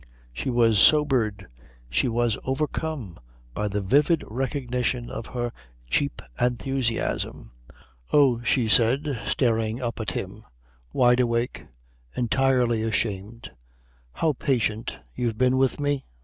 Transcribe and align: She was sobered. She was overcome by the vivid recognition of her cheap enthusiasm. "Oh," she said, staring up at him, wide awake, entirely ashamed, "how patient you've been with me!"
She 0.33 0.49
was 0.49 0.79
sobered. 0.79 1.45
She 1.87 2.07
was 2.07 2.35
overcome 2.43 3.19
by 3.53 3.67
the 3.67 3.81
vivid 3.81 4.23
recognition 4.27 5.11
of 5.11 5.27
her 5.27 5.51
cheap 5.87 6.23
enthusiasm. 6.41 7.51
"Oh," 8.11 8.41
she 8.41 8.67
said, 8.67 9.19
staring 9.27 9.79
up 9.79 9.99
at 9.99 10.09
him, 10.13 10.43
wide 10.91 11.19
awake, 11.19 11.65
entirely 12.15 12.81
ashamed, 12.81 13.51
"how 14.11 14.33
patient 14.33 14.97
you've 15.13 15.37
been 15.37 15.57
with 15.57 15.79
me!" 15.79 16.03